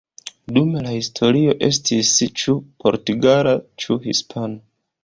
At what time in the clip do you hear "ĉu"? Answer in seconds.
2.41-2.57, 3.85-4.01